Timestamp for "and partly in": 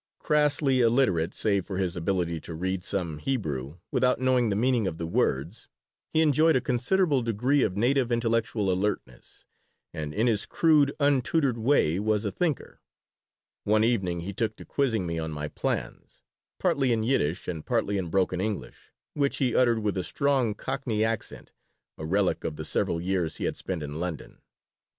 17.47-18.09